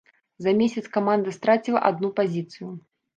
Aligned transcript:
За 0.45 0.53
месяц 0.61 0.81
каманда 0.95 1.33
страціла 1.37 1.83
адну 1.91 2.09
пазіцыю. 2.21 2.71